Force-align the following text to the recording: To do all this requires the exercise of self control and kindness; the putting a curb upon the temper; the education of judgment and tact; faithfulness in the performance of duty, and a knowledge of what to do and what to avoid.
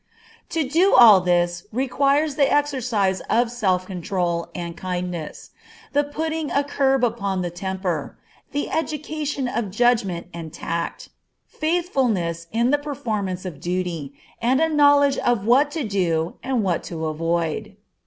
To 0.49 0.67
do 0.67 0.95
all 0.95 1.21
this 1.21 1.67
requires 1.71 2.33
the 2.33 2.51
exercise 2.51 3.21
of 3.29 3.51
self 3.51 3.85
control 3.85 4.49
and 4.55 4.75
kindness; 4.75 5.51
the 5.93 6.03
putting 6.03 6.49
a 6.49 6.63
curb 6.63 7.03
upon 7.03 7.43
the 7.43 7.51
temper; 7.51 8.17
the 8.51 8.71
education 8.71 9.47
of 9.47 9.69
judgment 9.69 10.25
and 10.33 10.51
tact; 10.51 11.09
faithfulness 11.45 12.47
in 12.51 12.71
the 12.71 12.79
performance 12.79 13.45
of 13.45 13.61
duty, 13.61 14.13
and 14.41 14.59
a 14.59 14.69
knowledge 14.69 15.19
of 15.19 15.45
what 15.45 15.69
to 15.69 15.83
do 15.83 16.33
and 16.41 16.63
what 16.63 16.81
to 16.85 17.05
avoid. 17.05 17.77